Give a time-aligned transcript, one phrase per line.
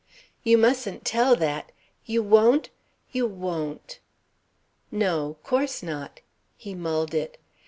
[0.43, 1.71] "You mustn't tell that!
[2.07, 2.71] You won't?
[3.11, 3.99] You won't!"
[4.89, 5.37] "No.
[5.43, 6.21] 'Course not."
[6.57, 7.37] He mulled it.